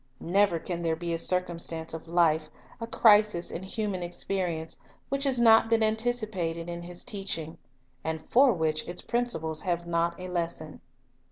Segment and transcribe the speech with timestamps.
[0.19, 5.39] Never can there be a circumstance of life, a crisis in human experience, which has
[5.39, 7.59] not been antici pated in His teaching,
[8.03, 10.81] and for which its principles have not a lesson.